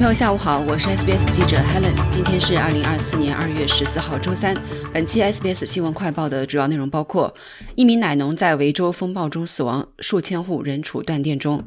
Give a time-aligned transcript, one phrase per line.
[0.00, 2.10] 朋友下午好，我是 SBS 记者 Helen。
[2.10, 4.56] 今天是二零二四年二月十四号，周三。
[4.94, 7.34] 本期 SBS 新闻快报的主要内容包括：
[7.74, 11.66] 一名奶农在维州风暴中死亡，数千户仍处断电中；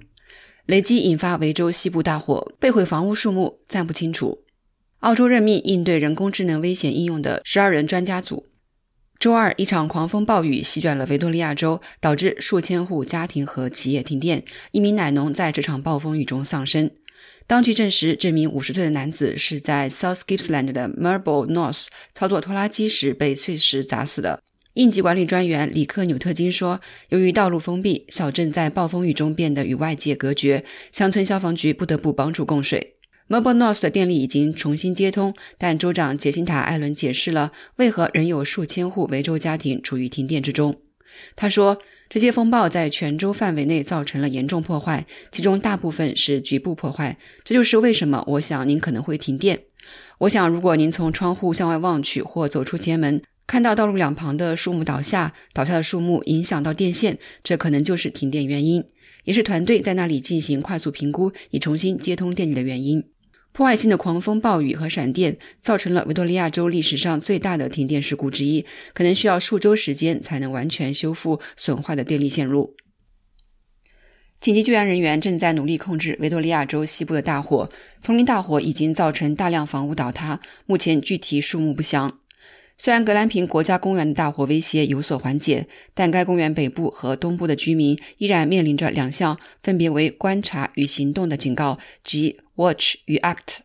[0.65, 4.39] 雷击引发维州西部大火，被毁房屋数目暂不清楚；
[5.01, 8.47] 澳洲任命应对人工智能危险应用的十二人专家组。
[9.19, 14.43] 周二，一场狂风暴雨席卷了维多利亚州，导致数千户家庭和企业停电。
[14.71, 16.89] 一名奶农在这场暴风雨中丧生。
[17.45, 24.41] 当局证实，这名五十岁的男子是在 South Gippsland 的 Marble North 操作拖拉机时被碎石砸死的。
[24.75, 32.95] 应急管理专员里克纽特金说：“由于道路封闭，小镇在暴风雨中变得与外界隔绝，乡村消防局不得不帮助供水。
[33.29, 40.82] Marble North 的电力已经重新接通，但州长杰辛塔·艾伦解释了为何仍有数千户维州家庭处于停电之中。
[41.35, 41.77] 他说。”
[42.09, 47.17] 这些风暴在全州范围内造成了严重破坏，其中大部分是局部破坏。
[47.43, 49.61] 这就是为什么我想您可能会停电。
[50.19, 58.83] 我想，如果您从窗户向外望去，或走出前门，看到道路两旁的树木倒下，倒下的树木影响到电线，这可能就是停电原因，
[59.23, 63.03] 也是团队在那里进行快速评估以重新接通电力的原因。
[63.53, 72.75] 破坏性的狂风暴雨和闪电造成了维多利亚州历史上最大的停电事故之一，可能需要数周时间才能完全修复损坏的电力线路。
[74.39, 77.69] 紧急救援人员正在努力控制维多利亚州西部的大火，
[78.01, 82.19] 丛林大火已经造成大量房屋倒塌，目前具体数目不详。
[82.77, 92.37] 虽然格兰平国家公园的大火威胁有所缓解，但该公园北部和东部的居民依然面临着两项分别为观察与行动的警告，即。
[92.55, 93.61] Watch 与 Act。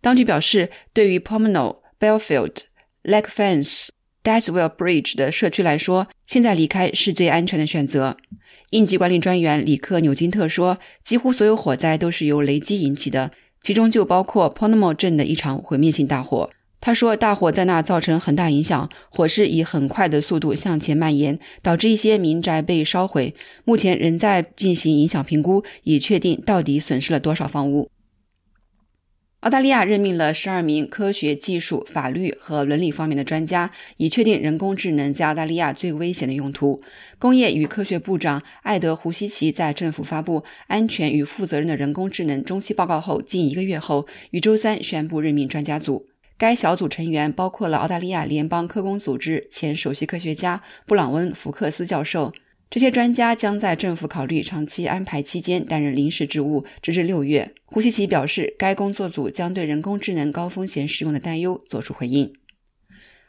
[0.00, 2.62] 当局表示，对于 Pomona、Belfield、
[3.04, 3.90] Lake Fence、
[4.24, 8.16] Daswell Bridge 的社区来说，现在离开是最安全的选择。
[8.70, 13.30] 应急管理专员里克纽金特说：“几乎所有火灾都是由雷击引起的，
[13.60, 16.50] 其中就包括 Pomona 镇的一场毁灭性大火。”
[16.86, 23.34] 他说：“大火在那造成很大影响，火势以很快的速度向前蔓延，导致一些民宅被烧毁。
[23.64, 27.88] 目前仍在进行影响评估，以确定到底损失了多少房屋。”
[29.40, 36.82] 澳大利亚任命了十二名科学技术、法律和伦理方面的专家，以确定人工智能在澳大利亚最危险的用途。
[37.18, 46.06] 工业与科学部长艾德·胡西奇在政府发布《安全与负责任的人工智能中期报告》后近一个月后，于周三宣布任命专家组。
[46.36, 52.32] 该小组成员包括了澳大利亚联邦科工组织前首席科学家布朗温·福克斯教授。
[52.70, 57.54] 这些专家将在政府考虑长期安排期间担任临时职务，直至六月。
[57.66, 62.32] 胡锡奇表示，该工作组将对人工智能高风险使用的担忧作出回应。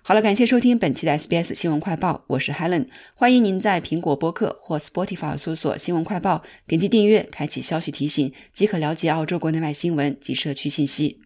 [0.01, 2.87] 好了，感谢收听本期的 SBS 新闻快报，我是 Helen。
[3.13, 11.24] 欢迎您在苹果播客或 Spotify 搜索“新闻快报”，点击订阅，开启消息提醒，即可了解澳洲国内外新闻及社区信息。